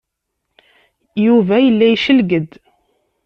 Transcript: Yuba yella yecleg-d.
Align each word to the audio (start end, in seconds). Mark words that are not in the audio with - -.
Yuba 1.25 1.55
yella 1.65 1.85
yecleg-d. 1.89 2.51